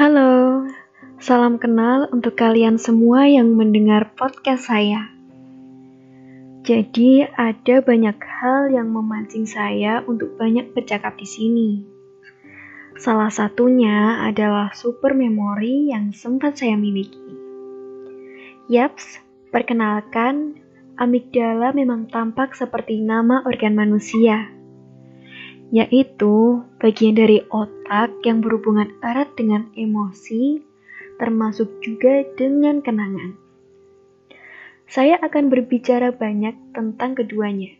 [0.00, 0.64] Halo,
[1.20, 5.12] salam kenal untuk kalian semua yang mendengar podcast saya.
[6.64, 11.70] Jadi, ada banyak hal yang memancing saya untuk banyak bercakap di sini.
[12.96, 17.36] Salah satunya adalah super memori yang sempat saya miliki.
[18.72, 19.20] Yaps,
[19.52, 20.64] perkenalkan,
[20.96, 24.48] amigdala memang tampak seperti nama organ manusia
[25.70, 30.58] yaitu bagian dari otak yang berhubungan erat dengan emosi,
[31.22, 33.38] termasuk juga dengan kenangan.
[34.90, 37.70] Saya akan berbicara banyak tentang keduanya,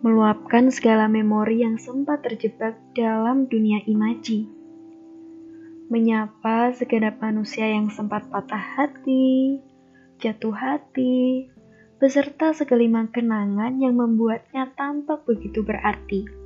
[0.00, 4.48] meluapkan segala memori yang sempat terjebak dalam dunia imaji,
[5.92, 9.60] menyapa segenap manusia yang sempat patah hati,
[10.16, 11.52] jatuh hati,
[12.00, 16.41] beserta segelimang kenangan yang membuatnya tampak begitu berarti.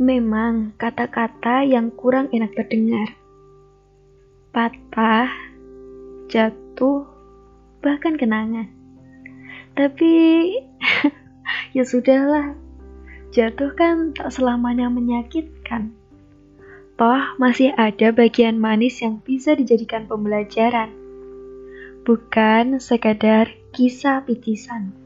[0.00, 3.12] Memang kata-kata yang kurang enak terdengar.
[4.48, 5.28] Patah,
[6.32, 7.04] jatuh,
[7.84, 8.72] bahkan kenangan.
[9.76, 10.12] Tapi
[11.76, 12.56] ya sudahlah.
[13.32, 15.92] Jatuh kan tak selamanya menyakitkan.
[16.96, 20.92] Toh masih ada bagian manis yang bisa dijadikan pembelajaran.
[22.04, 25.01] Bukan sekadar kisah picisan.